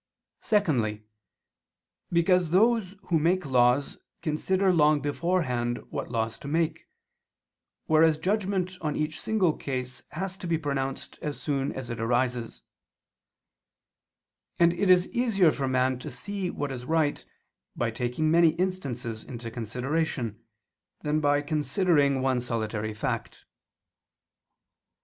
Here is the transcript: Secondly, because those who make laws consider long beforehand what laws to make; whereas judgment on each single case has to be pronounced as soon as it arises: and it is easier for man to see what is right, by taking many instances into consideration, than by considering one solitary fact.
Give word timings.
Secondly, 0.41 1.03
because 2.11 2.49
those 2.49 2.95
who 3.09 3.19
make 3.19 3.45
laws 3.45 3.99
consider 4.23 4.73
long 4.73 4.99
beforehand 4.99 5.77
what 5.91 6.09
laws 6.09 6.39
to 6.39 6.47
make; 6.47 6.87
whereas 7.85 8.17
judgment 8.17 8.77
on 8.81 8.95
each 8.95 9.19
single 9.21 9.53
case 9.53 10.01
has 10.13 10.37
to 10.37 10.47
be 10.47 10.57
pronounced 10.57 11.19
as 11.21 11.39
soon 11.39 11.71
as 11.73 11.91
it 11.91 11.99
arises: 11.99 12.63
and 14.57 14.73
it 14.73 14.89
is 14.89 15.07
easier 15.09 15.51
for 15.51 15.67
man 15.67 15.99
to 15.99 16.09
see 16.09 16.49
what 16.49 16.71
is 16.71 16.83
right, 16.83 17.23
by 17.75 17.91
taking 17.91 18.31
many 18.31 18.53
instances 18.55 19.23
into 19.23 19.51
consideration, 19.51 20.43
than 21.01 21.19
by 21.19 21.43
considering 21.43 22.23
one 22.23 22.41
solitary 22.41 22.95
fact. 22.95 23.45